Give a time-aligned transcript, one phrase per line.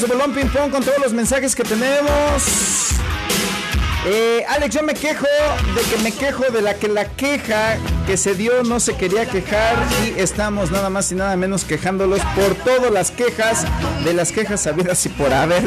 [0.00, 2.92] De bolón ping pong con todos los mensajes que tenemos.
[4.06, 5.26] Eh, Alex, yo me quejo
[5.74, 9.26] de que me quejo de la que la queja que se dio no se quería
[9.26, 13.64] quejar y estamos nada más y nada menos quejándolos por todas las quejas
[14.04, 15.64] de las quejas sabidas y por haber.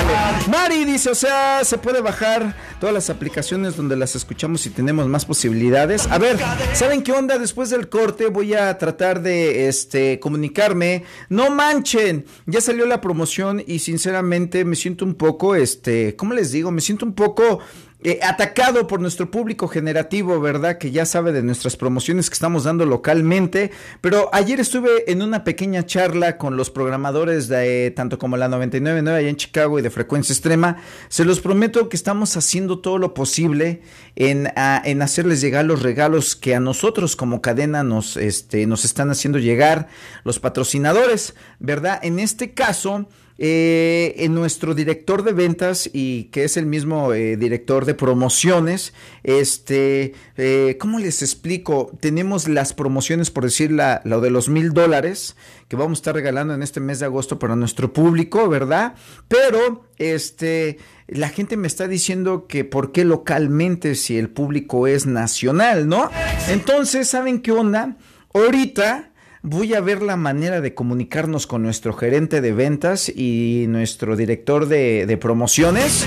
[0.48, 5.08] Mari dice, o sea, se puede bajar todas las aplicaciones donde las escuchamos y tenemos
[5.08, 6.06] más posibilidades.
[6.08, 6.38] A ver,
[6.72, 7.38] ¿saben qué onda?
[7.38, 11.04] Después del corte voy a tratar de este comunicarme.
[11.28, 16.52] No manchen, ya salió la promoción y sinceramente me siento un poco, este, ¿cómo les
[16.52, 16.70] digo?
[16.70, 17.60] Me siento un poco
[18.06, 20.76] eh, atacado por nuestro público generativo, ¿verdad?
[20.76, 23.70] Que ya sabe de nuestras promociones que estamos dando localmente.
[24.02, 29.18] Pero ayer estuve en una pequeña charla con los programadores de tanto como la 999
[29.18, 30.76] allá en Chicago y de Frecuencia Extrema.
[31.08, 33.80] Se los prometo que estamos haciendo todo lo posible
[34.16, 34.52] en,
[34.84, 39.38] en hacerles llegar los regalos que a nosotros como cadena nos, este, nos están haciendo
[39.38, 39.88] llegar
[40.24, 42.00] los patrocinadores, ¿verdad?
[42.02, 43.08] En este caso...
[43.36, 48.94] Eh, en nuestro director de ventas y que es el mismo eh, director de promociones,
[49.24, 51.90] este, eh, ¿cómo les explico?
[51.98, 55.34] Tenemos las promociones, por decir la, de los mil dólares
[55.66, 58.94] que vamos a estar regalando en este mes de agosto para nuestro público, ¿verdad?
[59.26, 65.06] Pero, este, la gente me está diciendo que por qué localmente si el público es
[65.06, 66.08] nacional, ¿no?
[66.50, 67.96] Entonces, ¿saben qué onda?
[68.32, 69.10] Ahorita
[69.46, 74.66] voy a ver la manera de comunicarnos con nuestro gerente de ventas y nuestro director
[74.66, 76.06] de, promociones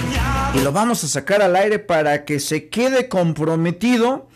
[0.56, 4.28] y lo vamos a sacar al aire para que se quede comprometido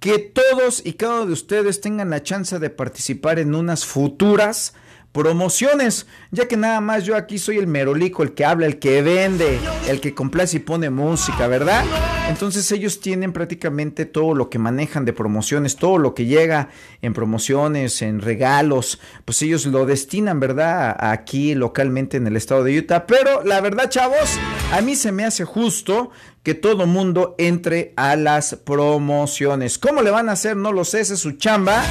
[0.00, 4.74] que todos y cada uno de ustedes tengan la chance de participar en unas futuras
[5.12, 9.02] promociones, ya que nada más yo aquí soy el merolico, el que habla, el que
[9.02, 9.58] vende,
[9.88, 11.84] el que complace y pone música, ¿verdad?
[12.28, 16.68] Entonces ellos tienen prácticamente todo lo que manejan de promociones, todo lo que llega
[17.00, 20.94] en promociones, en regalos, pues ellos lo destinan, ¿verdad?
[21.00, 23.06] Aquí localmente en el estado de Utah.
[23.06, 24.38] Pero la verdad, chavos,
[24.72, 26.10] a mí se me hace justo
[26.42, 29.78] que todo mundo entre a las promociones.
[29.78, 30.56] ¿Cómo le van a hacer?
[30.56, 31.82] No lo sé, esa es su chamba,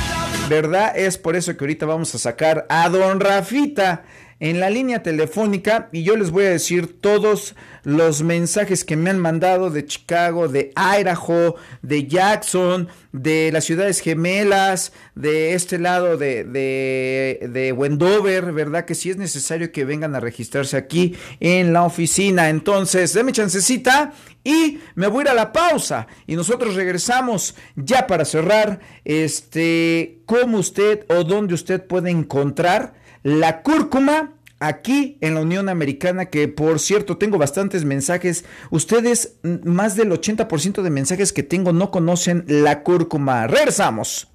[0.49, 0.97] ¿verdad?
[0.97, 4.03] Es por eso que ahorita vamos a sacar a Don Rafita
[4.39, 9.09] en la línea telefónica y yo les voy a decir todos los mensajes que me
[9.09, 16.17] han mandado de Chicago, de Idaho, de Jackson, de las ciudades gemelas, de este lado
[16.17, 18.85] de, de, Wendover, ¿verdad?
[18.85, 22.49] Que si es necesario que vengan a registrarse aquí en la oficina.
[22.49, 28.05] Entonces, déme chancecita y me voy a ir a la pausa y nosotros regresamos ya
[28.05, 35.41] para cerrar este cómo usted o dónde usted puede encontrar la cúrcuma aquí en la
[35.41, 38.45] Unión Americana, que por cierto tengo bastantes mensajes.
[38.69, 43.47] Ustedes, más del 80% de mensajes que tengo no conocen la cúrcuma.
[43.47, 44.27] Regresamos.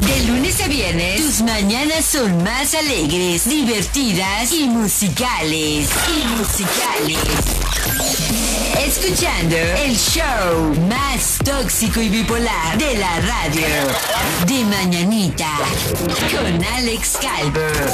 [0.00, 5.90] De lunes a viernes, tus mañanas son más alegres, divertidas y musicales.
[6.08, 7.18] Y musicales.
[8.86, 13.66] Escuchando el show más tóxico y bipolar de la radio.
[14.46, 15.50] De mañanita.
[16.30, 17.90] Con Alex Calver.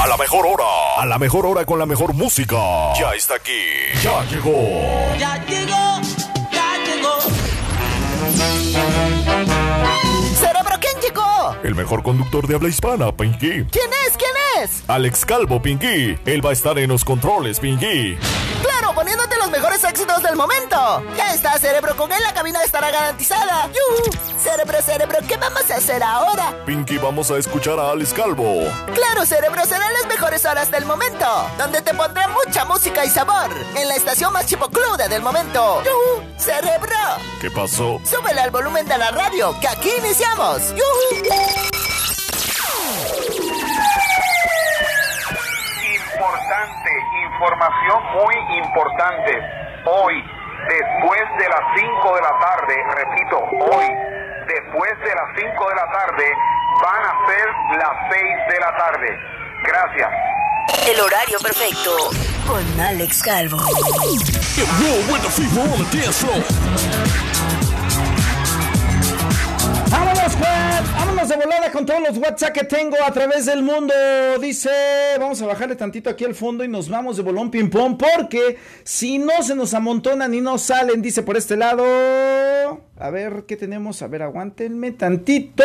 [0.00, 0.64] A la mejor hora.
[0.98, 2.56] A la mejor hora con la mejor música.
[2.98, 3.50] Ya está aquí.
[4.02, 5.16] Ya llegó.
[5.18, 5.71] Ya llegó.
[11.72, 13.64] El mejor conductor de habla hispana, Pinky.
[13.70, 14.18] ¿Quién es?
[14.18, 14.84] ¿Quién es?
[14.88, 16.18] Alex Calvo, Pinky.
[16.26, 18.18] Él va a estar en los controles, Pinky.
[18.60, 21.02] Claro, poniéndote los mejores éxitos del momento.
[21.16, 23.66] Ya está, Cerebro, con él la cabina estará garantizada.
[23.66, 24.12] ¡Yuhu!
[24.40, 26.54] Cerebro, Cerebro, ¿qué vamos a hacer ahora?
[26.64, 28.62] Pinky, vamos a escuchar a Alex Calvo.
[28.94, 31.26] Claro, Cerebro, serán las mejores horas del momento,
[31.58, 35.82] donde te pondré mucha música y sabor, en la estación más chipocluda del momento.
[35.82, 36.22] ¡Yuhu!
[36.38, 36.96] Cerebro.
[37.40, 38.00] ¿Qué pasó?
[38.04, 40.62] Súbele al volumen de la radio, que aquí iniciamos.
[40.76, 41.26] ¡Yuhu!
[46.06, 46.91] Importante,
[47.42, 49.32] información muy importante.
[49.84, 50.24] Hoy,
[50.68, 53.86] después de las 5 de la tarde, repito, hoy,
[54.46, 56.32] después de las 5 de la tarde,
[56.82, 57.46] van a ser
[57.78, 59.20] las 6 de la tarde.
[59.64, 60.10] Gracias.
[60.86, 62.10] El horario perfecto
[62.46, 63.58] con Alex Calvo.
[71.22, 73.94] Vámonos de volada con todos los WhatsApp que tengo a través del mundo.
[74.40, 74.70] Dice,
[75.20, 78.58] vamos a bajarle tantito aquí al fondo y nos vamos de bolón ping pong porque
[78.82, 81.84] si no se nos amontonan y no salen, dice por este lado.
[83.02, 84.00] A ver, ¿qué tenemos?
[84.02, 85.64] A ver, aguántenme tantito.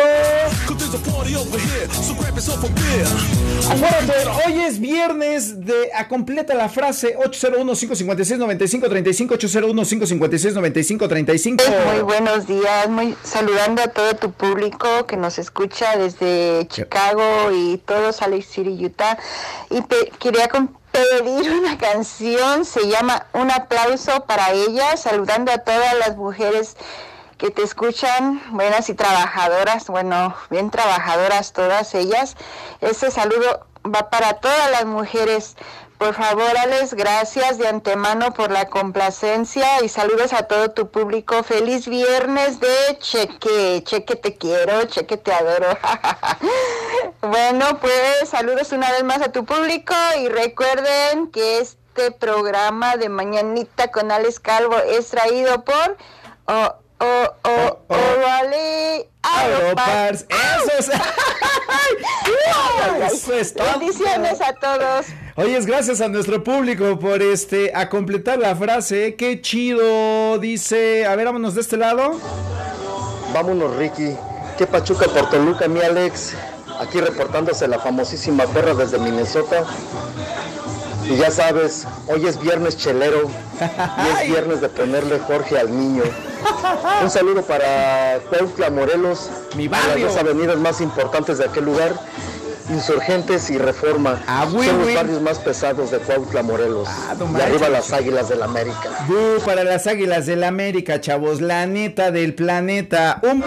[3.70, 4.12] Acuérdate,
[4.44, 11.62] hoy es viernes de a completa la frase 801-556-9535, 801-556-9535.
[11.92, 17.78] Muy buenos días, muy saludando a todo tu público que nos escucha desde Chicago y
[17.78, 19.16] todo Salt Lake City, Utah.
[19.70, 20.48] Y pe- quería
[20.90, 26.76] pedir una canción, se llama Un aplauso para ella, saludando a todas las mujeres
[27.38, 32.36] que te escuchan, buenas y trabajadoras, bueno, bien trabajadoras todas ellas.
[32.80, 35.56] Este saludo va para todas las mujeres.
[35.98, 41.42] Por favor, Alex, gracias de antemano por la complacencia y saludos a todo tu público.
[41.42, 43.82] Feliz viernes de Cheque.
[43.84, 45.76] Cheque te quiero, Cheque te adoro.
[47.20, 53.08] bueno, pues saludos una vez más a tu público y recuerden que este programa de
[53.08, 55.96] Mañanita con Alex Calvo es traído por...
[56.46, 57.94] Oh, oh, oh, oh.
[57.94, 60.26] Orale Aeropars.
[60.28, 60.90] Eso es.
[61.68, 63.66] Ay, Eso es todo.
[63.78, 65.06] Bendiciones a todos.
[65.36, 69.14] Oye, es gracias a nuestro público por este a completar la frase.
[69.16, 70.38] Qué chido.
[70.38, 72.18] Dice, a ver, vámonos de este lado.
[73.32, 74.16] Vámonos, Ricky.
[74.56, 76.34] Qué pachuca por Toluca, mi Alex.
[76.80, 79.64] Aquí reportándose la famosísima perra desde Minnesota.
[81.04, 83.28] Y ya sabes, hoy es viernes chelero.
[83.60, 86.02] Y es viernes de ponerle Jorge al niño.
[87.02, 89.30] Un saludo para Cuautla, Morelos.
[89.56, 91.92] Mi Las avenidas más importantes de aquel lugar.
[92.70, 94.22] Insurgentes y Reforma.
[94.26, 96.86] Ah, Son los barrios más pesados de Cuautla, Morelos.
[96.90, 98.90] Ah, y arriba las águilas del América.
[99.06, 101.40] Bu para las águilas del América, chavos.
[101.40, 103.20] La neta del planeta.
[103.22, 103.46] Un bu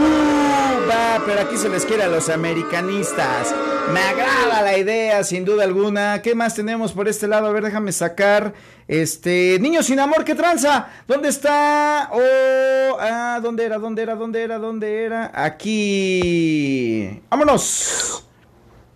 [0.89, 3.53] va, pero aquí se les quiere a los americanistas.
[3.94, 6.21] Me agrada la idea, sin duda alguna.
[6.21, 7.47] ¿Qué más tenemos por este lado?
[7.47, 8.53] A ver, déjame sacar.
[8.88, 9.57] Este.
[9.59, 10.88] Niño sin amor, ¿qué tranza?
[11.07, 12.09] ¿Dónde está?
[12.12, 13.77] Oh, ah, ¿dónde era?
[13.77, 14.15] ¿Dónde era?
[14.15, 14.57] ¿Dónde era?
[14.57, 15.31] ¿Dónde era?
[15.33, 17.21] Aquí.
[17.29, 18.25] ¡Vámonos!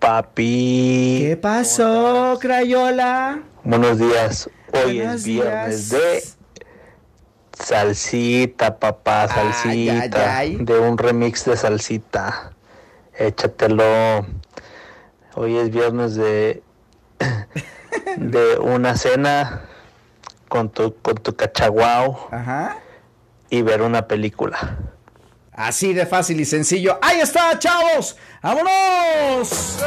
[0.09, 1.17] Papi.
[1.29, 3.39] ¿Qué pasó, Crayola?
[3.63, 4.47] Buenos días.
[4.71, 6.03] Hoy Buenos es viernes días.
[6.03, 6.23] de
[7.59, 10.37] salsita, papá, Ay, salsita.
[10.37, 10.63] ay, ay.
[10.63, 12.51] De un remix de salsita.
[13.17, 14.27] Échatelo.
[15.33, 16.61] Hoy es viernes de
[18.17, 19.61] de una cena
[20.49, 22.77] con tu con tu cachaguao Ajá.
[23.49, 24.77] y ver una película.
[25.55, 26.99] Así de fácil y sencillo.
[27.01, 28.17] ¡Ahí está, chavos!
[28.43, 29.77] ¡Vámonos!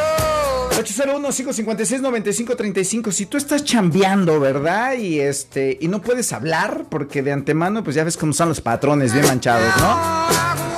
[0.79, 3.13] 801-556-9535.
[3.13, 4.95] Si tú estás chambeando, ¿verdad?
[4.95, 5.77] Y este.
[5.79, 9.27] Y no puedes hablar, porque de antemano, pues ya ves cómo son los patrones bien
[9.27, 9.99] manchados, ¿no?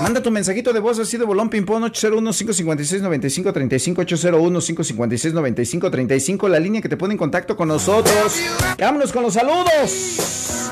[0.03, 6.97] Manda tu mensajito de voz así de bolón ping-pong 801-556-9535 801-556-9535 la línea que te
[6.97, 8.35] pone en contacto con nosotros.
[8.79, 10.71] Vámonos con los saludos.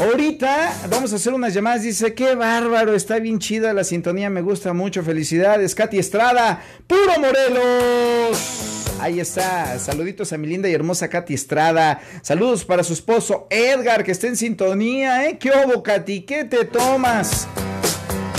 [0.00, 1.82] Ahorita vamos a hacer unas llamadas.
[1.82, 5.02] Dice, qué bárbaro, está bien chida la sintonía, me gusta mucho.
[5.02, 8.96] Felicidades, Katy Estrada, puro Morelos.
[8.98, 12.00] Ahí está, saluditos a mi linda y hermosa Katy Estrada.
[12.22, 15.36] Saludos para su esposo Edgar, que está en sintonía, ¿eh?
[15.38, 16.22] ¿Qué hubo, Katy?
[16.22, 17.46] ¿Qué te tomas?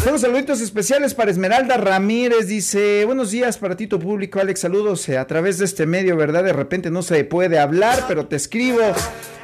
[0.04, 2.48] Tengo saluditos especiales para Esmeralda Ramírez.
[2.48, 4.62] Dice, buenos días para ti, tu público, Alex.
[4.62, 6.44] Saludos eh, a través de este medio, ¿verdad?
[6.44, 8.82] De repente no se puede hablar, pero te escribo.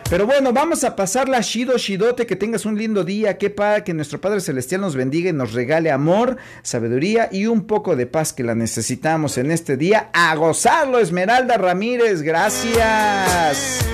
[0.10, 3.94] Pero bueno, vamos a pasarla Shido Shidote, que tengas un lindo día, que pa, que
[3.94, 8.32] nuestro Padre Celestial nos bendiga y nos regale amor, sabiduría y un poco de paz
[8.32, 10.10] que la necesitamos en este día.
[10.14, 13.86] A gozarlo, Esmeralda Ramírez, gracias.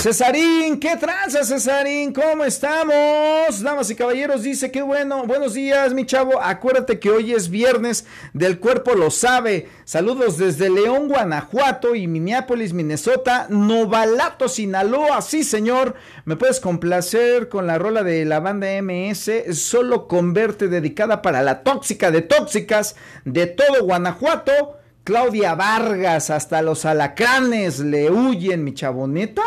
[0.00, 2.14] Cesarín, ¿qué tranza, Cesarín?
[2.14, 3.62] ¿Cómo estamos?
[3.62, 6.40] Damas y caballeros, dice que bueno, buenos días, mi chavo.
[6.40, 9.68] Acuérdate que hoy es viernes, del cuerpo lo sabe.
[9.84, 15.20] Saludos desde León, Guanajuato y Minneapolis, Minnesota, Novalato, Sinaloa.
[15.20, 20.68] Sí, señor, me puedes complacer con la rola de la banda MS, solo con verte
[20.68, 24.78] dedicada para la tóxica de tóxicas de todo Guanajuato.
[25.04, 29.42] Claudia Vargas, hasta los alacranes le huyen, mi chaboneta.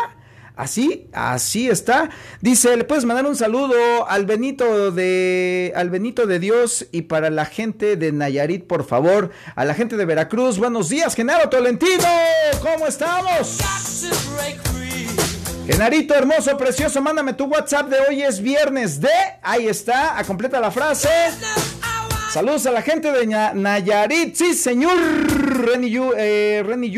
[0.56, 2.10] Así, así está.
[2.40, 7.28] Dice, le puedes mandar un saludo al Benito de al Benito de Dios y para
[7.30, 10.58] la gente de Nayarit, por favor, a la gente de Veracruz.
[10.58, 12.06] Buenos días, Genaro Tolentino.
[12.62, 13.58] ¿Cómo estamos?
[15.66, 19.08] Genarito hermoso, precioso, mándame tu WhatsApp de hoy es viernes de,
[19.42, 21.08] ahí está, a completa la frase.
[22.30, 24.96] Saludos a la gente de Nayarit, sí señor.
[25.64, 26.90] Reni Yu, eh, Reni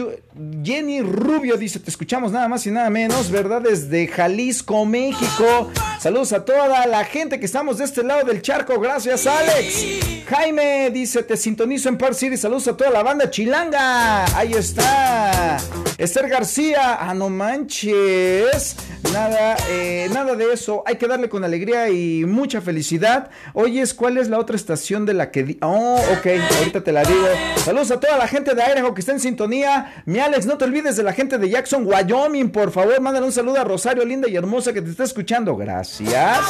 [0.62, 3.62] Jenny Rubio dice, te escuchamos nada más y nada menos, ¿verdad?
[3.62, 5.71] Desde Jalisco, México.
[5.99, 8.78] Saludos a toda la gente que estamos de este lado del charco.
[8.78, 10.25] Gracias, Alex.
[10.28, 12.37] Jaime dice, te sintonizo en Park City.
[12.37, 14.25] Saludos a toda la banda chilanga.
[14.37, 15.57] Ahí está.
[15.97, 16.99] Esther García.
[17.00, 18.76] Ah, no manches.
[19.12, 20.83] Nada, eh, nada de eso.
[20.85, 23.31] Hay que darle con alegría y mucha felicidad.
[23.55, 25.57] Oyes, ¿cuál es la otra estación de la que...
[25.62, 26.26] Oh, ok,
[26.59, 27.26] ahorita te la digo.
[27.64, 30.02] Saludos a toda la gente de Idaho que está en sintonía.
[30.05, 32.50] Mi Alex, no te olvides de la gente de Jackson, Wyoming.
[32.50, 35.56] Por favor, mándale un saludo a Rosario, linda y hermosa que te está escuchando.
[35.56, 36.40] Gracias.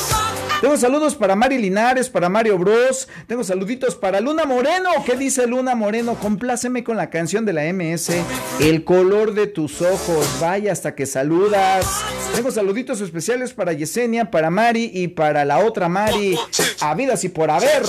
[0.63, 3.07] Tengo saludos para Mari Linares, para Mario Bros.
[3.27, 4.89] Tengo saluditos para Luna Moreno.
[5.05, 6.15] ¿Qué dice Luna Moreno?
[6.15, 8.13] Compláceme con la canción de la MS.
[8.61, 10.27] El color de tus ojos.
[10.41, 11.85] Vaya hasta que saludas.
[12.35, 16.39] Tengo saluditos especiales para Yesenia, para Mari y para la otra Mari.
[16.81, 17.83] A vidas y por haber.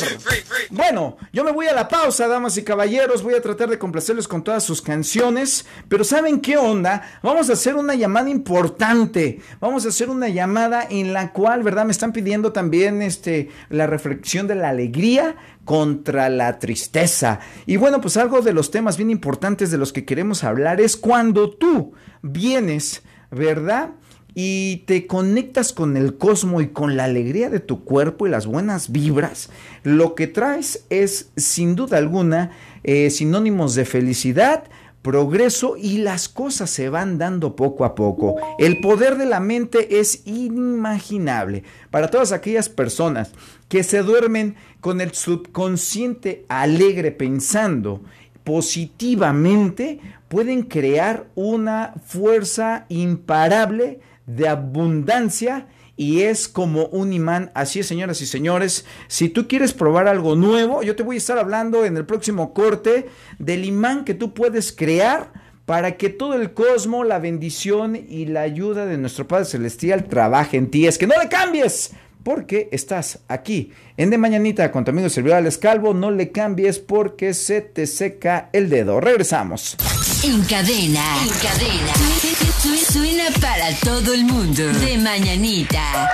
[0.69, 3.23] Bueno, yo me voy a la pausa, damas y caballeros.
[3.23, 5.65] Voy a tratar de complacerles con todas sus canciones.
[5.89, 7.01] Pero ¿saben qué onda?
[7.23, 9.39] Vamos a hacer una llamada importante.
[9.59, 11.85] Vamos a hacer una llamada en la cual, ¿verdad?
[11.85, 17.39] Me están pidiendo también este, la reflexión de la alegría contra la tristeza.
[17.65, 20.97] Y bueno, pues algo de los temas bien importantes de los que queremos hablar es
[20.97, 23.91] cuando tú vienes, ¿verdad?
[24.39, 28.45] y te conectas con el cosmos y con la alegría de tu cuerpo y las
[28.45, 29.49] buenas vibras,
[29.81, 32.51] lo que traes es sin duda alguna
[32.83, 34.65] eh, sinónimos de felicidad,
[35.07, 38.35] progreso y las cosas se van dando poco a poco.
[38.59, 43.31] El poder de la mente es inimaginable para todas aquellas personas
[43.69, 48.01] que se duermen con el subconsciente alegre pensando
[48.43, 55.67] positivamente, pueden crear una fuerza imparable de abundancia
[55.97, 57.51] y es como un imán.
[57.55, 58.85] Así es, señoras y señores.
[59.07, 62.53] Si tú quieres probar algo nuevo, yo te voy a estar hablando en el próximo
[62.53, 65.33] corte del imán que tú puedes crear
[65.65, 70.55] para que todo el cosmos, la bendición y la ayuda de nuestro Padre Celestial trabaje
[70.55, 70.87] en ti.
[70.87, 71.91] Es que no le cambies,
[72.27, 75.93] porque estás aquí en De Mañanita con tu amigo Alex Calvo.
[75.93, 78.99] No le cambies porque se te seca el dedo.
[78.99, 79.77] Regresamos.
[80.23, 82.26] En cadena, en cadena.
[82.59, 84.63] Suena para todo el mundo.
[84.79, 86.11] De mañanita.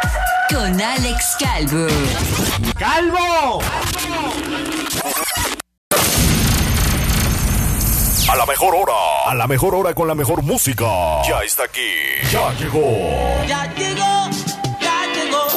[0.50, 1.88] Con Alex Calvo.
[2.77, 3.62] ¡Calvo!
[8.29, 8.93] A la mejor hora.
[9.27, 10.85] A la mejor hora con la mejor música.
[11.27, 11.79] Ya está aquí.
[12.31, 12.81] Ya llegó.
[13.47, 14.29] Ya llegó,
[14.81, 15.47] ya llegó.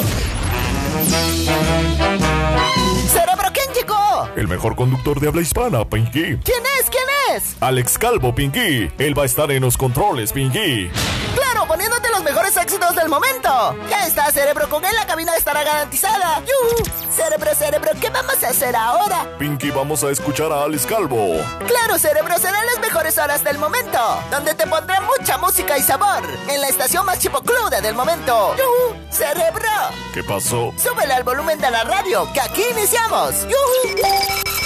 [3.09, 4.29] Cerebro, ¿quién llegó?
[4.35, 6.37] El mejor conductor de habla hispana, Pinky.
[6.43, 6.89] ¿Quién es?
[6.89, 7.16] ¿Quién es?
[7.59, 8.89] Alex Calvo, Pinky.
[8.97, 10.89] Él va a estar en los controles, Pinky.
[11.35, 13.75] Claro, poniéndote los mejores éxitos del momento.
[13.89, 16.41] Ya está, Cerebro, con él la cabina estará garantizada.
[16.41, 16.83] ¡Yuhu!
[17.13, 19.27] Cerebro, Cerebro, ¿qué vamos a hacer ahora?
[19.37, 21.35] Pinky, vamos a escuchar a Alex Calvo.
[21.67, 23.99] Claro, Cerebro, serán las mejores horas del momento,
[24.31, 28.55] donde te pondré mucha música y sabor, en la estación más chipocluda del momento.
[28.57, 28.95] ¡Yuhu!
[29.11, 29.69] Cerebro,
[30.13, 30.73] ¿Qué pasó?
[30.77, 33.33] súbele al volumen de la radio, que aquí iniciamos.
[33.47, 34.56] ¡Yuhu!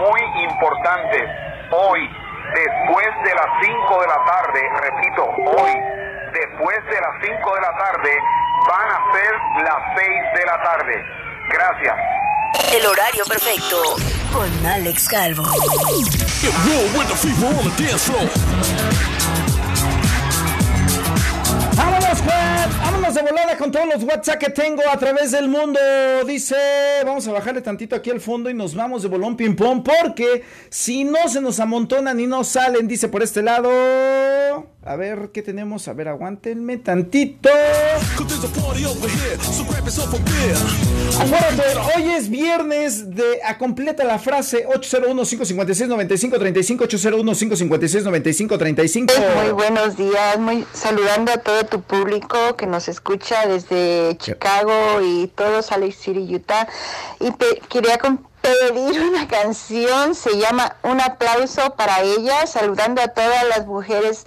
[0.00, 1.18] Muy importante.
[1.70, 2.00] Hoy,
[2.54, 5.24] después de las 5 de la tarde, repito,
[5.56, 5.72] hoy,
[6.32, 8.12] después de las 5 de la tarde,
[8.68, 11.04] van a ser las 6 de la tarde.
[11.48, 11.96] Gracias.
[12.72, 13.96] El horario perfecto.
[14.32, 15.44] Con Alex Calvo.
[23.10, 25.80] Vámonos de volada con todos los WhatsApp que tengo a través del mundo.
[26.26, 26.54] Dice,
[27.04, 30.44] vamos a bajarle tantito aquí al fondo y nos vamos de bolón ping pong porque
[30.68, 33.68] si no se nos amontonan y no salen, dice por este lado.
[34.82, 35.88] A ver, ¿qué tenemos?
[35.88, 37.50] A ver, aguántenme tantito.
[41.20, 41.62] Acuérdate,
[41.96, 49.12] hoy es viernes de a completa la frase 801-556-9535, 801-556-9535.
[49.42, 55.26] Muy buenos días, muy saludando a todo tu público que nos escucha desde Chicago y
[55.34, 56.66] todo Salt City, Utah.
[57.20, 57.98] Y pe- quería
[58.40, 64.24] pedir una canción, se llama Un aplauso para ella, saludando a todas las mujeres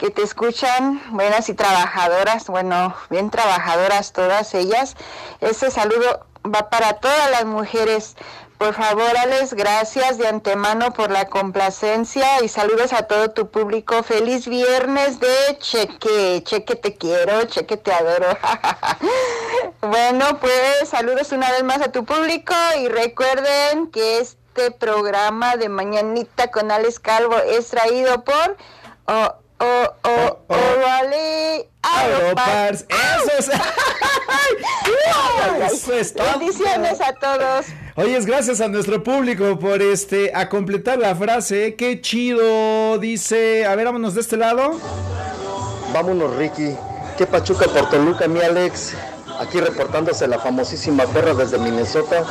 [0.00, 4.96] que te escuchan, buenas y trabajadoras, bueno, bien trabajadoras todas ellas.
[5.42, 8.16] Ese saludo va para todas las mujeres.
[8.56, 14.02] Por favor, Alex, gracias de antemano por la complacencia y saludos a todo tu público.
[14.02, 16.42] Feliz viernes de Cheque.
[16.44, 18.38] Cheque te quiero, Cheque te adoro.
[19.82, 25.68] bueno, pues saludos una vez más a tu público y recuerden que este programa de
[25.68, 28.56] Mañanita con Alex Calvo es traído por
[29.06, 31.68] oh, oh, oh, oh, vale.
[31.82, 32.86] Aeropars.
[32.88, 33.50] Eso es.
[35.72, 36.26] Eso es todo.
[36.38, 37.66] Bendiciones a todos.
[37.96, 41.74] Oye, es gracias a nuestro público por este a completar la frase.
[41.76, 42.98] Qué chido.
[42.98, 44.78] Dice, a ver, vámonos de este lado.
[45.92, 46.74] Vámonos, Ricky.
[47.18, 48.94] Qué pachuca por Toluca, mi Alex.
[49.38, 52.24] Aquí reportándose la famosísima perra desde Minnesota.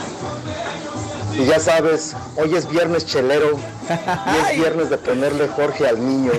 [1.39, 3.57] Y ya sabes, hoy es viernes chelero.
[3.89, 6.31] Y es viernes de ponerle Jorge al niño.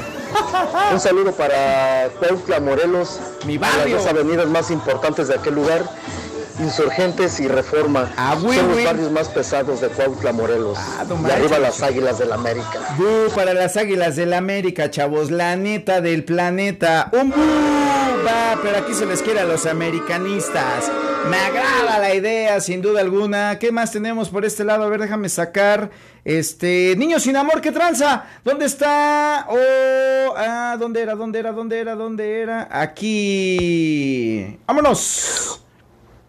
[0.92, 3.19] Un saludo para Cuautla, Morelos.
[3.47, 3.97] Mi Las barrio.
[3.97, 5.83] dos avenidas más importantes de aquel lugar.
[6.59, 8.12] Insurgentes y Reforma.
[8.19, 10.76] Ah, Son los barrios más pesados de Cuautla, Morelos.
[10.78, 12.80] Ah, y arriba las águilas del América.
[12.99, 15.30] Bu para las águilas del América, chavos.
[15.30, 17.09] La neta del planeta.
[17.12, 17.37] Un bu
[18.26, 20.90] va, pero aquí se les quiere a los americanistas.
[21.29, 23.59] Me agrada la idea, sin duda alguna.
[23.59, 24.85] ¿Qué más tenemos por este lado?
[24.85, 25.91] A ver, déjame sacar.
[26.25, 26.95] Este.
[26.97, 28.25] Niños sin amor, ¿qué tranza?
[28.45, 29.47] ¿Dónde está?
[29.49, 31.15] Oh, ah, ¿dónde era?
[31.15, 31.53] ¿Dónde era?
[31.53, 31.95] ¿Dónde era?
[31.95, 32.69] ¿Dónde era?
[32.71, 34.59] Aquí.
[34.67, 35.62] ¡Vámonos!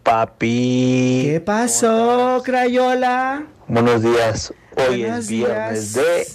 [0.03, 1.23] Papi.
[1.31, 3.43] ¿Qué pasó, Crayola?
[3.67, 4.53] Buenos días.
[4.75, 6.05] Hoy Buenos es viernes días.
[6.05, 6.27] de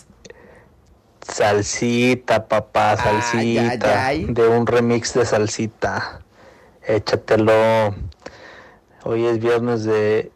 [1.33, 4.07] salsita, papá, Ay, salsita.
[4.07, 4.33] ay, ay.
[4.33, 6.21] De un remix de salsita.
[6.87, 7.95] Échatelo.
[9.09, 10.33] Hoy es viernes de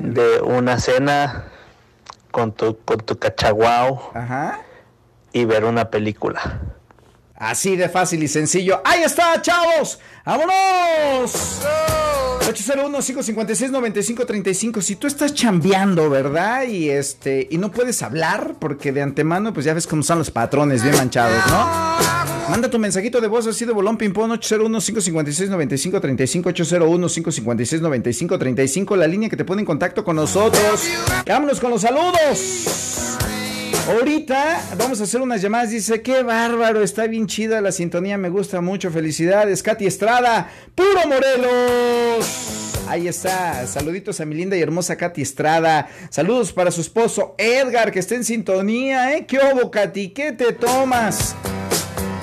[0.00, 1.44] de una cena
[2.30, 4.60] con tu con tu cachaguao Ajá.
[5.30, 6.60] y ver una película.
[7.40, 8.80] Así de fácil y sencillo.
[8.84, 9.98] ¡Ahí está, chavos!
[10.26, 11.62] ¡Vámonos!
[12.42, 14.82] 801-556-9535.
[14.82, 16.64] Si tú estás chambeando, ¿verdad?
[16.64, 17.48] Y este.
[17.50, 20.94] Y no puedes hablar, porque de antemano, pues ya ves cómo son los patrones bien
[20.96, 21.66] manchados, ¿no?
[22.50, 26.42] Manda tu mensajito de voz así de bolón ping-pong 801-556-9535.
[26.42, 28.96] 801-556-9535.
[28.96, 30.84] La línea que te pone en contacto con nosotros.
[31.26, 32.66] Vámonos con los saludos.
[33.88, 35.70] Ahorita vamos a hacer unas llamadas.
[35.70, 38.90] Dice, qué bárbaro, está bien chida la sintonía, me gusta mucho.
[38.90, 42.66] Felicidades, Katy Estrada, puro Morelos.
[42.88, 45.88] Ahí está, saluditos a mi linda y hermosa Katy Estrada.
[46.10, 49.26] Saludos para su esposo Edgar, que está en sintonía, ¿eh?
[49.26, 50.08] ¿Qué hubo, Katy?
[50.08, 51.36] ¿Qué te tomas?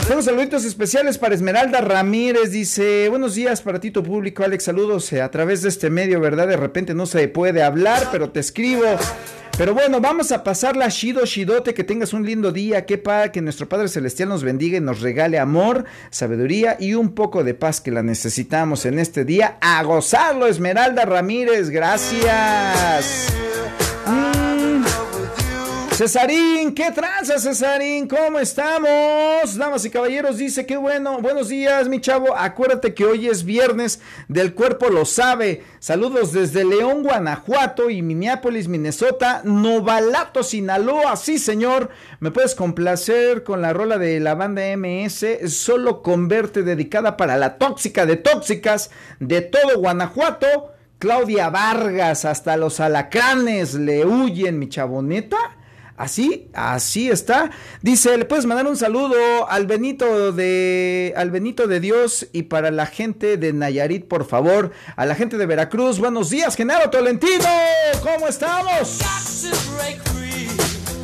[0.07, 2.51] Tengo saluditos especiales para Esmeralda Ramírez.
[2.51, 4.63] Dice, buenos días para ti, tu público, Alex.
[4.63, 6.47] Saludos eh, a través de este medio, ¿verdad?
[6.47, 8.85] De repente no se puede hablar, pero te escribo.
[9.57, 13.41] Pero bueno, vamos a pasarla Shido Shidote, que tengas un lindo día, que pa, que
[13.41, 17.81] nuestro Padre Celestial nos bendiga y nos regale amor, sabiduría y un poco de paz
[17.81, 19.57] que la necesitamos en este día.
[19.59, 23.27] A gozarlo, Esmeralda Ramírez, gracias.
[25.97, 28.07] Cesarín, ¿qué tranza, Cesarín?
[28.07, 29.57] ¿Cómo estamos?
[29.57, 32.37] Damas y caballeros, dice que bueno, buenos días, mi chavo.
[32.37, 35.63] Acuérdate que hoy es viernes, del cuerpo lo sabe.
[35.79, 41.15] Saludos desde León, Guanajuato y Minneapolis, Minnesota, Novalato, Sinaloa.
[41.15, 46.61] Sí, señor, me puedes complacer con la rola de la banda MS, solo con verte
[46.61, 50.73] dedicada para la tóxica de tóxicas de todo Guanajuato.
[50.99, 55.57] Claudia Vargas, hasta los alacranes le huyen, mi chaboneta.
[55.97, 57.49] Así, así está.
[57.81, 62.69] Dice, le puedes mandar un saludo al Benito de al Benito de Dios y para
[62.69, 65.97] la gente de Nayarit, por favor, a la gente de Veracruz.
[65.97, 67.49] Buenos días, Genaro Tolentino.
[68.03, 68.99] ¿Cómo estamos?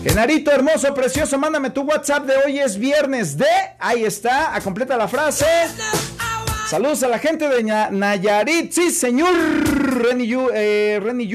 [0.04, 3.48] Genarito hermoso, precioso, mándame tu WhatsApp de hoy es viernes de,
[3.80, 5.46] ahí está, a completa la frase.
[6.70, 9.34] Saludos a la gente de Nayarit, sí señor.
[10.04, 11.30] Reni eh, Reni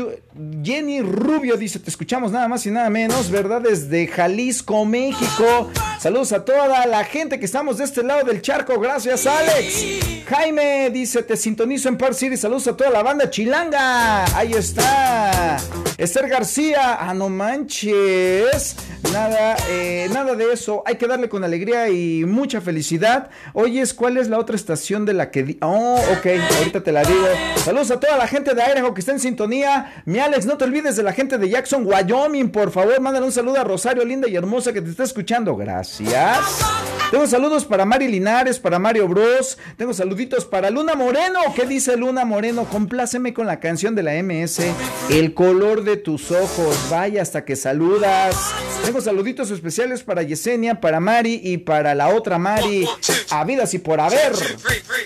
[0.63, 3.61] Jenny Rubio dice, te escuchamos nada más y nada menos, ¿verdad?
[3.61, 5.71] Desde Jalisco, México.
[5.99, 10.25] Saludos a toda la gente que estamos de este lado del charco, gracias Alex.
[10.29, 14.25] Jaime dice, te sintonizo en Park City, saludos a toda la banda chilanga.
[14.37, 15.57] Ahí está.
[15.97, 18.77] Esther García, ah, no manches.
[19.13, 20.83] Nada, eh, nada de eso.
[20.85, 23.31] Hay que darle con alegría y mucha felicidad.
[23.55, 25.57] Oyes, ¿cuál es la otra estación de la que...
[25.63, 26.27] Oh, ok,
[26.59, 27.27] ahorita te la digo.
[27.57, 30.03] Saludos a toda la gente de Idaho que está en sintonía.
[30.29, 33.01] Alex, no te olvides de la gente de Jackson, Wyoming, por favor.
[33.01, 35.57] Mándale un saludo a Rosario, linda y hermosa, que te está escuchando.
[35.57, 36.61] Gracias.
[37.11, 39.57] Tengo saludos para Mari Linares, para Mario Bros.
[39.79, 41.41] Tengo saluditos para Luna Moreno.
[41.57, 42.67] ¿Qué dice Luna Moreno?
[42.67, 44.61] Compláceme con la canción de la MS.
[45.09, 46.77] El color de tus ojos.
[46.91, 48.53] Vaya hasta que saludas.
[48.85, 52.87] Tengo saluditos especiales para Yesenia, para Mari y para la otra Mari.
[53.31, 54.33] Habidas y por haber.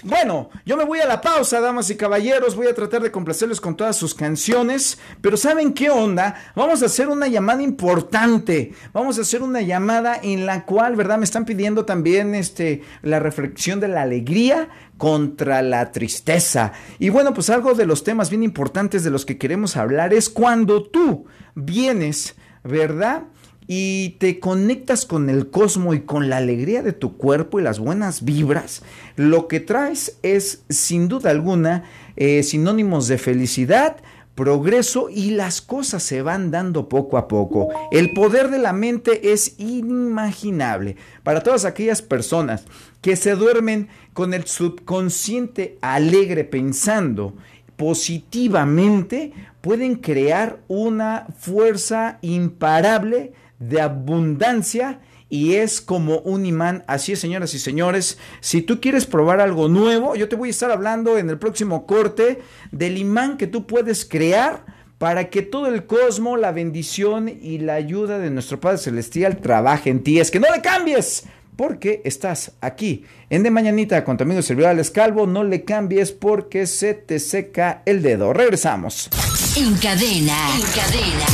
[0.02, 2.56] Bueno, yo me voy a la pausa, damas y caballeros.
[2.56, 4.98] Voy a tratar de complacerles con todas sus canciones.
[5.20, 6.34] Pero ¿saben qué onda?
[6.54, 8.72] Vamos a hacer una llamada importante.
[8.92, 11.18] Vamos a hacer una llamada en la cual, ¿verdad?
[11.18, 16.72] Me están pidiendo también este, la reflexión de la alegría contra la tristeza.
[16.98, 20.28] Y bueno, pues algo de los temas bien importantes de los que queremos hablar es
[20.28, 23.24] cuando tú vienes, ¿verdad?
[23.66, 27.78] y te conectas con el cosmos y con la alegría de tu cuerpo y las
[27.78, 28.82] buenas vibras,
[29.16, 31.84] lo que traes es sin duda alguna
[32.16, 33.96] eh, sinónimos de felicidad,
[34.34, 37.68] progreso y las cosas se van dando poco a poco.
[37.90, 42.64] El poder de la mente es inimaginable para todas aquellas personas
[43.00, 47.34] que se duermen con el subconsciente alegre pensando
[47.76, 55.00] positivamente, pueden crear una fuerza imparable de abundancia
[55.32, 56.84] y es como un imán.
[56.86, 58.18] Así es, señoras y señores.
[58.40, 61.86] Si tú quieres probar algo nuevo, yo te voy a estar hablando en el próximo
[61.86, 64.66] corte del imán que tú puedes crear
[64.98, 69.88] para que todo el cosmos, la bendición y la ayuda de nuestro Padre Celestial trabaje
[69.88, 70.20] en ti.
[70.20, 71.24] Es que no le cambies,
[71.56, 75.26] porque estás aquí en De Mañanita con tu amigo servidor Calvo.
[75.26, 78.32] No le cambies porque se te seca el dedo.
[78.32, 79.08] Regresamos.
[79.56, 80.50] En cadena.
[80.54, 81.26] En cadena.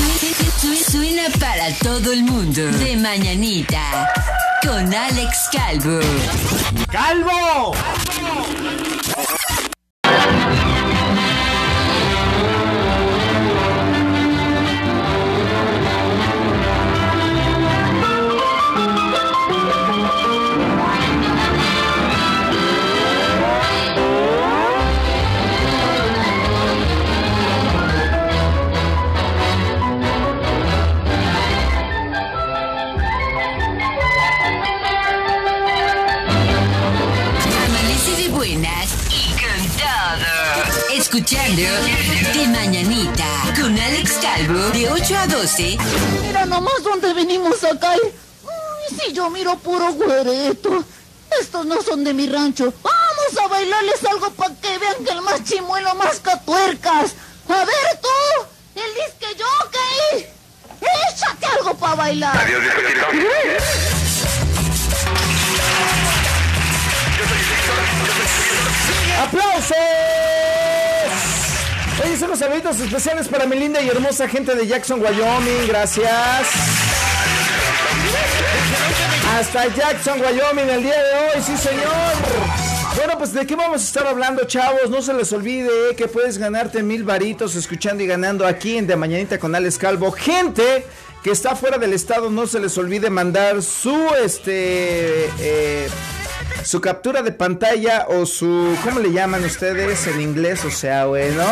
[0.90, 2.66] Suena para todo el mundo.
[2.78, 4.12] De mañanita.
[4.62, 6.00] Con Alex Calvo.
[6.90, 7.74] ¡Calvo!
[41.18, 41.62] Escuchando
[42.32, 43.24] De Mañanita
[43.56, 45.78] con Alex Calvo de 8 a 12.
[46.22, 47.94] Mira nomás dónde venimos acá.
[47.96, 50.84] Y si yo miro puro güereto.
[51.40, 52.72] Estos no son de mi rancho.
[52.82, 57.14] Vamos a bailarles algo para que vean que el más chimuelo más catuercas.
[57.48, 60.26] A ver tú, el disque jockey.
[61.10, 62.36] Échate algo para bailar.
[62.38, 62.62] Adiós,
[69.20, 70.27] ¡Aplausos!
[72.04, 75.66] Oye, son los saluditos especiales para mi linda y hermosa gente de Jackson, Wyoming.
[75.66, 76.48] Gracias.
[79.36, 82.48] Hasta Jackson, Wyoming, el día de hoy, sí señor.
[82.96, 84.90] Bueno, pues de qué vamos a estar hablando, chavos.
[84.90, 88.96] No se les olvide que puedes ganarte mil varitos escuchando y ganando aquí en De
[88.96, 90.10] Mañanita con Alex Calvo.
[90.12, 90.84] Gente
[91.22, 95.88] que está fuera del estado, no se les olvide mandar su este eh,
[96.64, 100.64] su captura de pantalla o su, ¿cómo le llaman ustedes en inglés?
[100.64, 101.44] O sea, bueno.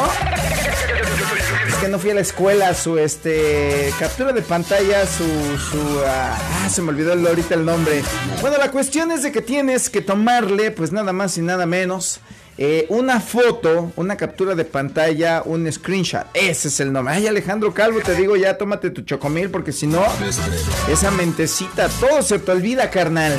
[1.68, 5.24] Es que no fui a la escuela, su este captura de pantalla, su
[5.58, 8.02] su ah, ah, se me olvidó ahorita el nombre.
[8.40, 12.20] Bueno, la cuestión es de que tienes que tomarle pues nada más y nada menos
[12.58, 16.26] eh, una foto, una captura de pantalla, un screenshot.
[16.32, 17.14] Ese es el nombre.
[17.14, 20.02] Ay, Alejandro Calvo, te digo ya, tómate tu chocomil porque si no,
[20.90, 23.38] esa mentecita, todo se te olvida, carnal.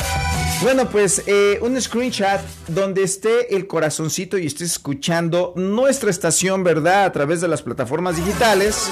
[0.62, 7.06] Bueno, pues eh, un screenshot donde esté el corazoncito y estés escuchando nuestra estación, ¿verdad?
[7.06, 8.90] A través de las plataformas digitales.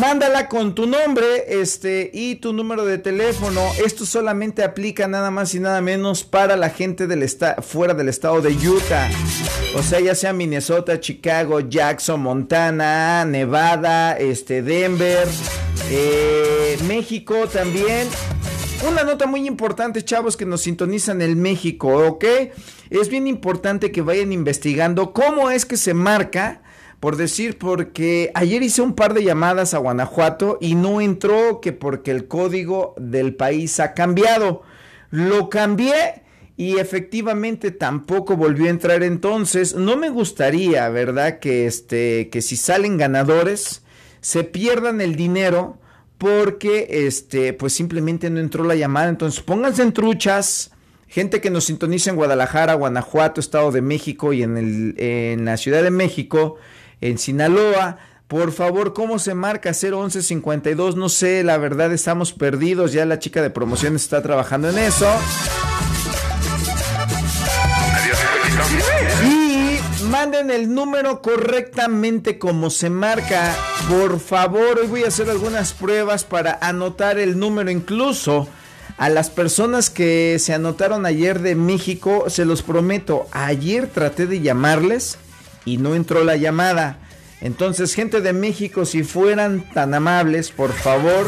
[0.00, 3.60] Mándala con tu nombre este, y tu número de teléfono.
[3.84, 7.28] Esto solamente aplica nada más y nada menos para la gente del
[7.62, 9.10] fuera del estado de Utah.
[9.76, 15.26] O sea, ya sea Minnesota, Chicago, Jackson, Montana, Nevada, este, Denver,
[15.90, 18.08] eh, México también.
[18.88, 22.24] Una nota muy importante, chavos, que nos sintonizan en México, ¿ok?
[22.88, 26.62] Es bien importante que vayan investigando cómo es que se marca,
[26.98, 31.74] por decir, porque ayer hice un par de llamadas a Guanajuato y no entró que
[31.74, 34.62] porque el código del país ha cambiado.
[35.10, 36.22] Lo cambié
[36.56, 39.74] y efectivamente tampoco volvió a entrar entonces.
[39.74, 41.38] No me gustaría, ¿verdad?
[41.38, 43.82] Que este, que si salen ganadores,
[44.22, 45.76] se pierdan el dinero
[46.20, 49.08] porque este pues simplemente no entró la llamada.
[49.08, 50.70] Entonces, pónganse en truchas.
[51.08, 55.56] Gente que nos sintoniza en Guadalajara, Guanajuato, Estado de México y en, el, en la
[55.56, 56.56] Ciudad de México,
[57.00, 57.98] en Sinaloa.
[58.28, 60.94] Por favor, ¿cómo se marca 01152?
[60.94, 62.92] No sé, la verdad estamos perdidos.
[62.92, 65.06] Ya la chica de promociones está trabajando en eso.
[70.50, 73.54] El número correctamente como se marca.
[73.88, 78.48] Por favor, hoy voy a hacer algunas pruebas para anotar el número incluso.
[78.98, 84.40] A las personas que se anotaron ayer de México, se los prometo, ayer traté de
[84.40, 85.16] llamarles
[85.64, 86.98] y no entró la llamada.
[87.40, 91.26] Entonces, gente de México, si fueran tan amables, por favor,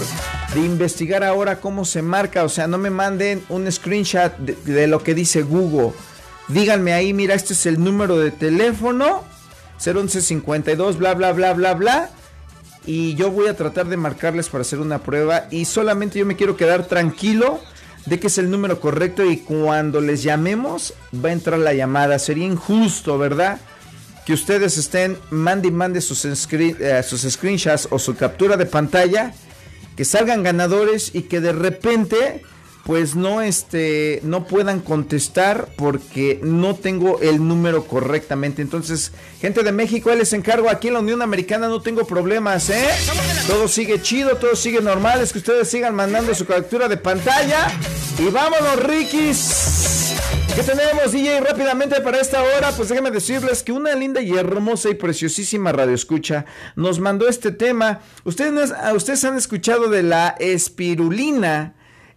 [0.52, 2.44] de investigar ahora cómo se marca.
[2.44, 5.92] O sea, no me manden un screenshot de lo que dice Google
[6.48, 9.24] Díganme ahí, mira, este es el número de teléfono.
[9.78, 12.10] 01152, bla, bla, bla, bla, bla.
[12.86, 16.36] y yo voy a tratar de marcarles para hacer una prueba y solamente yo me
[16.36, 17.60] quiero quedar tranquilo
[18.06, 22.18] de que es el número correcto y cuando les llamemos va a entrar la llamada.
[22.18, 23.60] Sería injusto, ¿verdad?
[24.26, 29.32] Que ustedes estén mande y mande sus, eh, sus screenshots o su captura de pantalla,
[29.96, 32.42] que salgan ganadores y que de repente
[32.84, 38.62] pues no este no puedan contestar porque no tengo el número correctamente.
[38.62, 42.88] Entonces, gente de México, les encargo aquí en la Unión Americana no tengo problemas, ¿eh?
[43.46, 47.68] Todo sigue chido, todo sigue normal, es que ustedes sigan mandando su captura de pantalla
[48.18, 50.14] y vámonos, Rikis.
[50.54, 51.40] ¿Qué tenemos, DJ?
[51.40, 55.94] Rápidamente para esta hora, pues déjenme decirles que una linda y hermosa y preciosísima radio
[55.94, 56.44] escucha
[56.76, 58.00] nos mandó este tema.
[58.24, 61.74] Ustedes, ustedes han escuchado de la espirulina.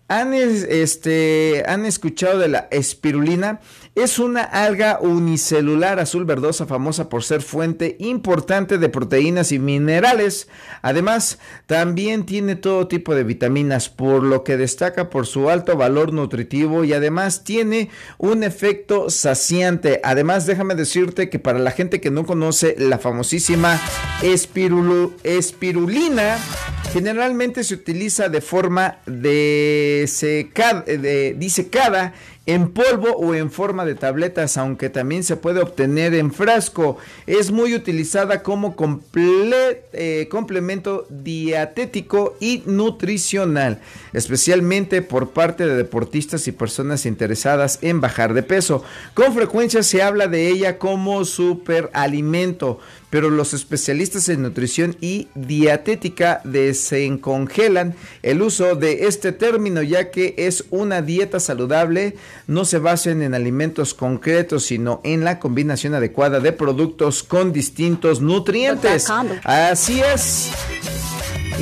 [0.08, 3.60] ¿Han, es- este, ¿Han escuchado de la espirulina?
[3.95, 10.49] Es una alga unicelular azul verdosa famosa por ser fuente importante de proteínas y minerales.
[10.81, 16.12] Además, también tiene todo tipo de vitaminas, por lo que destaca por su alto valor
[16.12, 20.01] nutritivo y además tiene un efecto saciante.
[20.03, 23.79] Además, déjame decirte que para la gente que no conoce la famosísima
[25.23, 26.38] espirulina,
[26.91, 30.05] generalmente se utiliza de forma de
[30.86, 32.13] de disecada
[32.47, 36.97] en polvo o en forma de tabletas, aunque también se puede obtener en frasco.
[37.25, 43.79] Es muy utilizada como comple- eh, complemento dietético y nutricional,
[44.13, 48.84] especialmente por parte de deportistas y personas interesadas en bajar de peso.
[49.13, 52.79] Con frecuencia se habla de ella como superalimento,
[53.10, 60.36] pero los especialistas en nutrición y dietética desencongelan el uso de este término ya que
[60.38, 62.15] es una dieta saludable,
[62.48, 68.21] no se basen en alimentos concretos, sino en la combinación adecuada de productos con distintos
[68.21, 69.08] nutrientes.
[69.43, 70.52] Así es.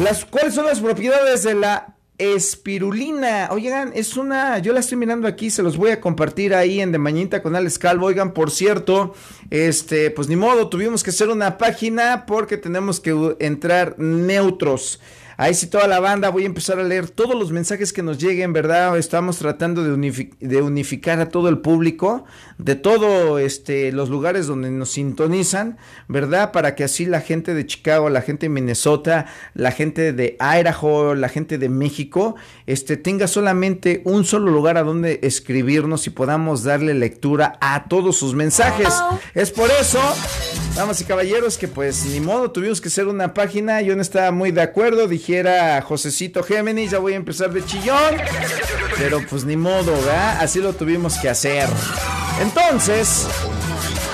[0.02, 3.50] Las, ¿Cuáles son las propiedades de la espirulina?
[3.52, 6.92] Oigan, es una, yo la estoy mirando aquí, se los voy a compartir ahí en
[6.92, 8.08] De Mañita con Alex Calvo.
[8.08, 9.14] Oigan, por cierto,
[9.50, 15.00] este, pues ni modo, tuvimos que hacer una página porque tenemos que entrar neutros.
[15.38, 18.18] Ahí sí toda la banda, voy a empezar a leer todos los mensajes que nos
[18.20, 18.98] lleguen, ¿verdad?
[18.98, 22.26] Estamos tratando de, unifi- de unificar a todo el público,
[22.58, 26.52] de todos este, los lugares donde nos sintonizan, ¿verdad?
[26.52, 31.16] Para que así la gente de Chicago, la gente de Minnesota, la gente de Idaho,
[31.16, 32.36] la gente de México,
[32.68, 38.18] este, tenga solamente un solo lugar a donde escribirnos y podamos darle lectura a todos
[38.18, 38.90] sus mensajes.
[39.34, 40.00] Es por eso,
[40.76, 44.32] damas y caballeros, que pues ni modo, tuvimos que hacer una página, yo no estaba
[44.32, 48.18] muy de acuerdo, dijera Josecito Géminis, ya voy a empezar de chillón,
[48.98, 50.42] pero pues ni modo, ¿verdad?
[50.42, 51.70] Así lo tuvimos que hacer.
[52.42, 53.26] Entonces,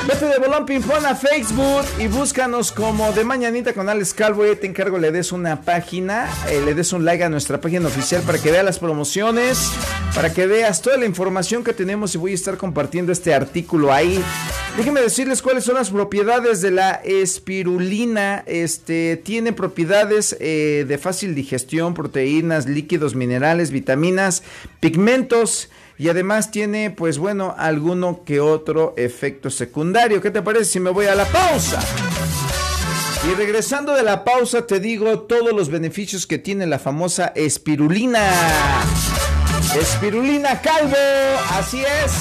[0.07, 4.45] vete de Bolón Ping Pong a Facebook y búscanos como de Mañanita con Alex Calvo.
[4.45, 7.87] Y te encargo le des una página, eh, le des un like a nuestra página
[7.87, 9.71] oficial para que veas las promociones,
[10.15, 13.91] para que veas toda la información que tenemos y voy a estar compartiendo este artículo
[13.91, 14.23] ahí.
[14.77, 18.43] Déjenme decirles cuáles son las propiedades de la espirulina.
[18.45, 24.43] Este tiene propiedades eh, de fácil digestión, proteínas, líquidos, minerales, vitaminas,
[24.79, 25.69] pigmentos.
[25.99, 30.21] Y además tiene, pues bueno, alguno que otro efecto secundario.
[30.21, 31.81] ¿Qué te parece si me voy a la pausa?
[33.29, 38.31] Y regresando de la pausa te digo todos los beneficios que tiene la famosa espirulina.
[39.77, 40.95] Espirulina Calvo,
[41.51, 42.13] así es.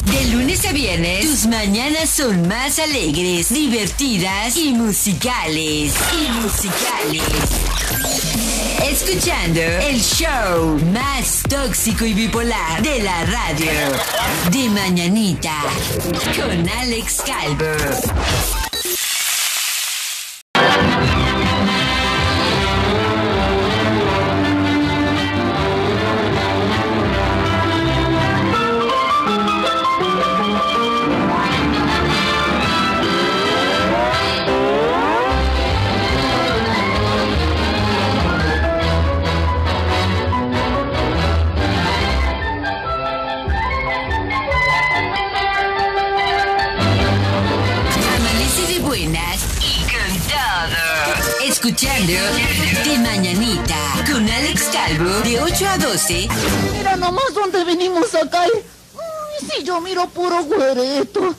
[0.04, 5.94] De lunes a viernes, tus mañanas son más alegres, divertidas y musicales.
[6.12, 8.45] Y musicales.
[8.82, 13.70] Escuchando el show más tóxico y bipolar de la radio.
[14.50, 15.62] De mañanita.
[16.36, 18.55] Con Alex Calvo.
[51.96, 56.28] Escuchando De Mañanita con Alex Calvo de 8 a 12.
[56.74, 58.44] Mira nomás dónde venimos acá.
[58.44, 61.34] Uy, si yo miro puro güereto.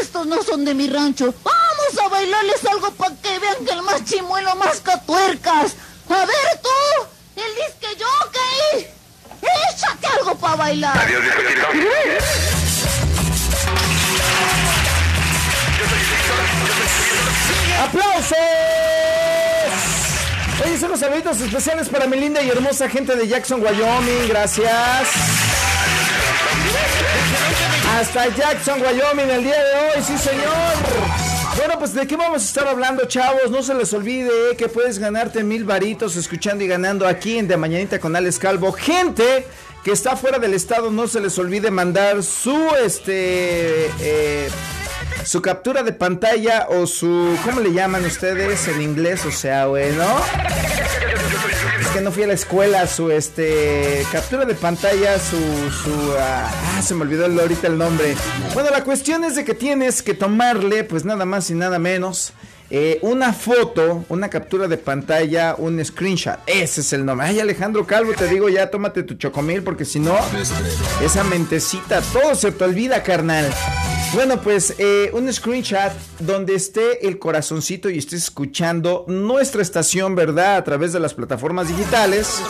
[0.00, 1.34] Estos no son de mi rancho.
[1.42, 5.74] Vamos a bailarles algo para que vean que el más chimuelo más catuercas.
[6.08, 8.86] A ver tú, el disque jockey.
[9.72, 10.98] Échate algo para bailar.
[10.98, 11.24] Adiós,
[17.82, 18.85] ¡Aplausos!
[20.78, 24.28] Son los saluditos especiales para mi linda y hermosa gente de Jackson, Wyoming.
[24.28, 24.68] Gracias.
[27.98, 30.52] Hasta Jackson, Wyoming, el día de hoy, sí señor.
[31.56, 33.50] Bueno, pues de qué vamos a estar hablando, chavos.
[33.50, 37.56] No se les olvide que puedes ganarte mil varitos escuchando y ganando aquí en De
[37.56, 38.70] Mañanita con Alex Calvo.
[38.72, 39.46] Gente
[39.82, 44.50] que está fuera del estado, no se les olvide mandar su este eh,
[45.26, 49.26] su captura de pantalla o su ¿cómo le llaman ustedes en inglés?
[49.26, 50.04] O sea, bueno.
[51.80, 55.36] Es que no fui a la escuela, su este captura de pantalla, su
[55.70, 58.14] su ah, ah, se me olvidó ahorita el nombre.
[58.54, 62.32] Bueno, la cuestión es de que tienes que tomarle pues nada más y nada menos
[62.70, 66.38] eh, una foto, una captura de pantalla, un screenshot.
[66.46, 67.26] Ese es el nombre.
[67.26, 70.16] Ay, Alejandro Calvo, te digo ya, tómate tu chocomil porque si no,
[71.02, 73.52] esa mentecita, todo se te olvida, carnal.
[74.14, 80.56] Bueno, pues eh, un screenshot donde esté el corazoncito y estés escuchando nuestra estación, ¿verdad?
[80.56, 82.40] A través de las plataformas digitales.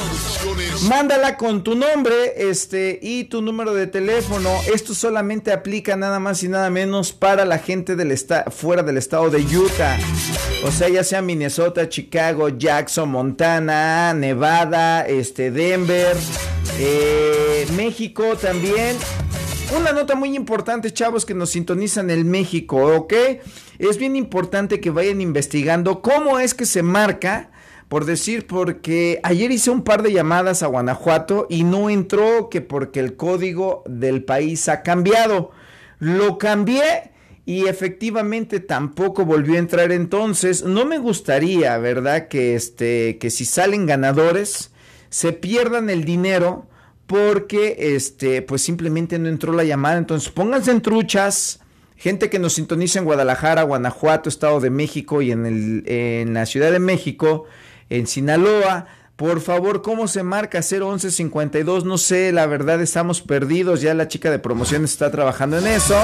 [0.88, 4.51] Mándala con tu nombre este, y tu número de teléfono.
[4.73, 8.16] Esto solamente aplica nada más y nada menos para la gente del
[8.51, 9.99] fuera del estado de Utah.
[10.64, 16.16] O sea, ya sea Minnesota, Chicago, Jackson, Montana, Nevada, este, Denver,
[16.79, 18.97] eh, México también.
[19.75, 23.13] Una nota muy importante, chavos, que nos sintonizan en México, ¿ok?
[23.79, 27.51] Es bien importante que vayan investigando cómo es que se marca,
[27.89, 32.61] por decir, porque ayer hice un par de llamadas a Guanajuato y no entró que
[32.61, 35.51] porque el código del país ha cambiado.
[35.99, 37.11] Lo cambié
[37.45, 40.63] y efectivamente tampoco volvió a entrar entonces.
[40.63, 42.29] No me gustaría, ¿verdad?
[42.29, 44.71] Que este, que si salen ganadores,
[45.11, 46.67] se pierdan el dinero
[47.07, 51.61] porque este pues simplemente no entró la llamada entonces pónganse en truchas
[51.97, 56.47] gente que nos sintoniza en Guadalajara Guanajuato Estado de México y en el en la
[56.47, 57.45] Ciudad de México
[57.88, 61.87] en Sinaloa por favor, ¿cómo se marca 01152?
[61.87, 63.81] No sé, la verdad estamos perdidos.
[63.81, 65.97] Ya la chica de promociones está trabajando en eso.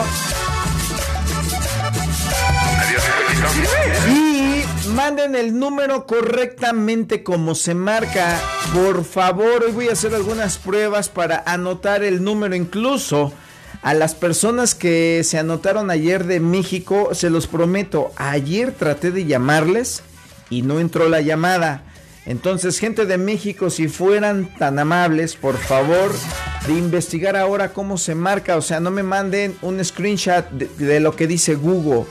[5.31, 8.41] El número correctamente como se marca.
[8.75, 13.33] Por favor, hoy voy a hacer algunas pruebas para anotar el número incluso.
[13.83, 19.25] A las personas que se anotaron ayer de México, se los prometo, ayer traté de
[19.25, 20.03] llamarles
[20.51, 21.85] y no entró la llamada.
[22.27, 26.13] Entonces, gente de México, si fueran tan amables, por favor,
[26.67, 28.57] de investigar ahora cómo se marca.
[28.57, 32.05] O sea, no me manden un screenshot de lo que dice Google.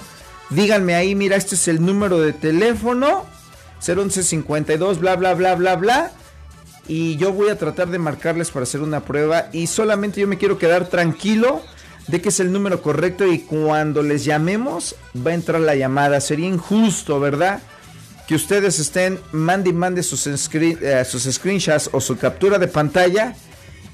[0.51, 3.25] Díganme ahí, mira, este es el número de teléfono.
[3.79, 6.11] 01152, bla, bla, bla, bla, bla.
[6.87, 9.47] Y yo voy a tratar de marcarles para hacer una prueba.
[9.53, 11.61] Y solamente yo me quiero quedar tranquilo
[12.07, 13.25] de que es el número correcto.
[13.25, 16.19] Y cuando les llamemos, va a entrar la llamada.
[16.19, 17.61] Sería injusto, ¿verdad?
[18.27, 23.35] Que ustedes estén, mande y mande sus, eh, sus screenshots o su captura de pantalla.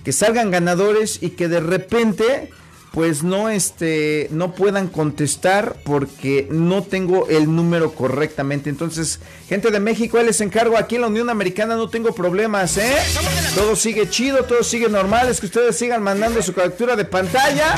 [0.04, 2.50] Que salgan ganadores y que de repente
[2.92, 8.70] pues no este no puedan contestar porque no tengo el número correctamente.
[8.70, 12.96] Entonces, gente de México, les encargo aquí en la Unión Americana no tengo problemas, ¿eh?
[13.56, 17.76] Todo sigue chido, todo sigue normal, es que ustedes sigan mandando su captura de pantalla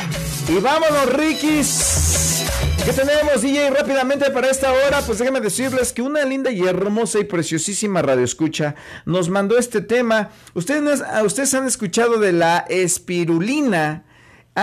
[0.48, 2.46] y vámonos, Rikis.
[2.86, 3.70] ¿Qué tenemos, DJ?
[3.72, 8.24] Rápidamente para esta hora, pues déjenme decirles que una linda y hermosa y preciosísima radio
[8.24, 10.30] escucha nos mandó este tema.
[10.54, 14.06] Ustedes, ustedes han escuchado de la espirulina.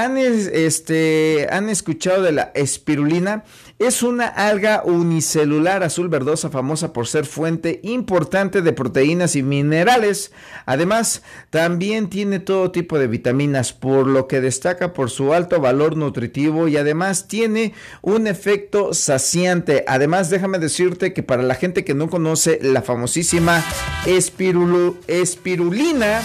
[0.05, 3.44] ¿Han, es- este, ¿Han escuchado de la espirulina?
[3.79, 10.33] Es una alga unicelular azul verdosa famosa por ser fuente importante de proteínas y minerales.
[10.64, 15.95] Además, también tiene todo tipo de vitaminas, por lo que destaca por su alto valor
[15.95, 19.85] nutritivo y además tiene un efecto saciante.
[19.87, 23.62] Además, déjame decirte que para la gente que no conoce la famosísima
[25.09, 26.22] espirulina,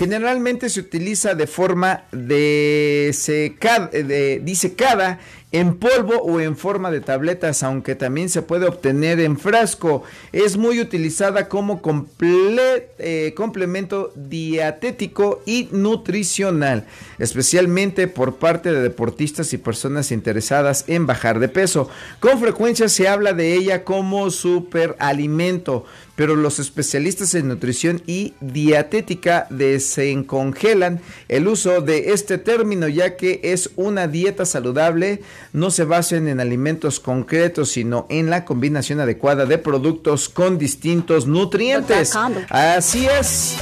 [0.00, 5.20] generalmente se utiliza de forma de seca- de- disecada
[5.50, 10.02] en polvo o en forma de tabletas, aunque también se puede obtener en frasco.
[10.32, 16.84] Es muy utilizada como comple- eh, complemento dietético y nutricional,
[17.18, 21.88] especialmente por parte de deportistas y personas interesadas en bajar de peso.
[22.20, 25.86] Con frecuencia se habla de ella como superalimento,
[26.18, 33.38] pero los especialistas en nutrición y dietética desencongelan el uso de este término ya que
[33.44, 39.46] es una dieta saludable, no se basen en alimentos concretos, sino en la combinación adecuada
[39.46, 42.12] de productos con distintos nutrientes.
[42.48, 43.54] Así es.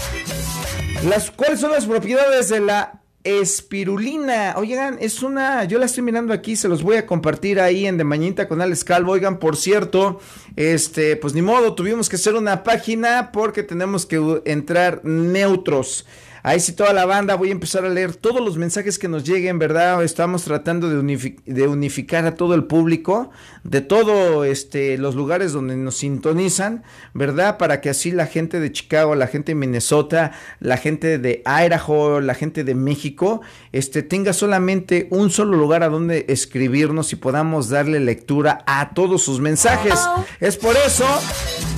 [1.07, 4.55] Las, ¿Cuáles son las propiedades de la espirulina?
[4.57, 7.99] Oigan, es una, yo la estoy mirando aquí, se los voy a compartir ahí en
[7.99, 9.13] De Mañita con Alex Calvo.
[9.13, 10.21] Oigan, por cierto,
[10.55, 16.07] este, pues ni modo, tuvimos que hacer una página porque tenemos que entrar neutros.
[16.49, 19.25] Ahí sí toda la banda, voy a empezar a leer todos los mensajes que nos
[19.25, 20.05] lleguen, ¿verdad?
[20.05, 23.31] Estamos tratando de, unifi- de unificar a todo el público,
[23.65, 26.85] de todos este, los lugares donde nos sintonizan,
[27.15, 27.59] ¿verdad?
[27.59, 30.31] Para que así la gente de Chicago, la gente de Minnesota,
[30.61, 33.41] la gente de Idaho, la gente de México,
[33.73, 39.21] este, tenga solamente un solo lugar a donde escribirnos y podamos darle lectura a todos
[39.25, 39.95] sus mensajes.
[40.39, 41.07] Es por eso,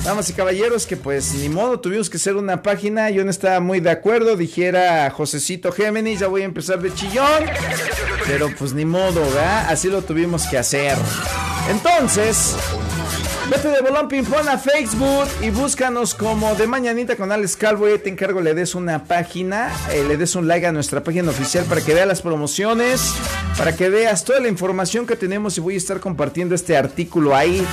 [0.03, 3.59] damas y caballeros, que pues ni modo, tuvimos que hacer una página, yo no estaba
[3.61, 7.45] muy de acuerdo, dijera Josecito Géminis, ya voy a empezar de chillón,
[8.27, 9.69] pero pues ni modo, ¿verdad?
[9.69, 10.97] Así lo tuvimos que hacer.
[11.69, 12.57] Entonces,
[13.49, 17.89] Vete de Bolón Ping Pong a Facebook y búscanos como de Mañanita con Alex Calvo.
[17.89, 21.31] Y te encargo le des una página, eh, le des un like a nuestra página
[21.31, 23.15] oficial para que veas las promociones,
[23.57, 27.35] para que veas toda la información que tenemos y voy a estar compartiendo este artículo
[27.35, 27.65] ahí.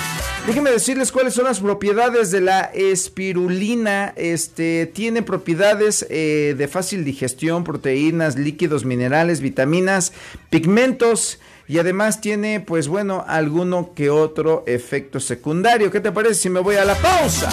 [0.47, 4.15] Déjenme decirles cuáles son las propiedades de la espirulina.
[4.17, 10.15] Este tiene propiedades eh, de fácil digestión, proteínas, líquidos, minerales, vitaminas,
[10.49, 11.39] pigmentos.
[11.69, 15.91] Y además tiene, pues bueno, alguno que otro efecto secundario.
[15.91, 17.51] ¿Qué te parece si me voy a la pausa?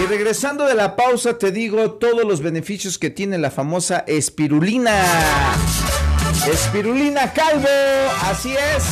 [0.00, 4.94] Y regresando de la pausa te digo todos los beneficios que tiene la famosa espirulina.
[6.46, 7.66] Espirulina Calvo,
[8.22, 8.84] así es.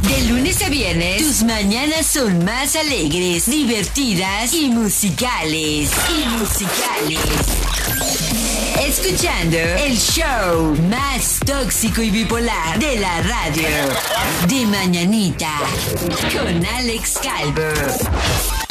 [0.01, 5.91] De lunes a viernes, tus mañanas son más alegres, divertidas y musicales.
[6.09, 7.21] Y musicales.
[8.91, 13.69] Escuchando el show más tóxico y bipolar de la radio.
[14.49, 15.61] De mañanita.
[16.33, 18.70] Con Alex Calvo.